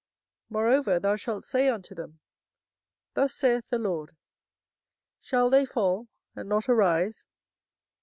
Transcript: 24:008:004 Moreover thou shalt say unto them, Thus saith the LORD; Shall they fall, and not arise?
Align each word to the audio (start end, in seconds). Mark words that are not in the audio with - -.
24:008:004 0.49 0.49
Moreover 0.51 0.99
thou 0.99 1.15
shalt 1.15 1.45
say 1.45 1.67
unto 1.67 1.93
them, 1.93 2.19
Thus 3.13 3.35
saith 3.35 3.69
the 3.69 3.77
LORD; 3.77 4.15
Shall 5.19 5.51
they 5.51 5.63
fall, 5.63 6.07
and 6.35 6.49
not 6.49 6.67
arise? 6.67 7.27